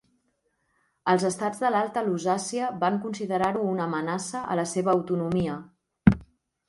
Els 1.13 1.25
estats 1.29 1.59
de 1.65 1.71
l'Alta 1.75 2.03
Lusàcia 2.07 2.71
van 2.85 2.97
considerar-ho 3.05 3.63
una 3.75 3.87
amenaça 3.89 4.45
a 4.55 4.59
la 4.61 4.65
seva 4.75 4.93
autonomia. 4.99 5.63